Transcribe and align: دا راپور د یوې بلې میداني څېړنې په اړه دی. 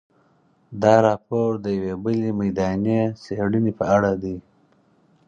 دا 0.81 0.95
راپور 1.07 1.49
د 1.65 1.67
یوې 1.77 1.93
بلې 2.03 2.29
میداني 2.41 2.99
څېړنې 3.23 3.71
په 3.79 3.85
اړه 3.95 4.11
دی. 4.23 4.35